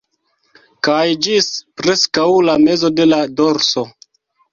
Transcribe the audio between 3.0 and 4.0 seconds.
de la dorso